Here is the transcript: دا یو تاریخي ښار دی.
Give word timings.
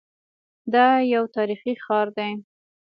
دا 0.73 0.87
یو 1.13 1.23
تاریخي 1.35 1.73
ښار 1.83 2.07
دی. 2.17 2.31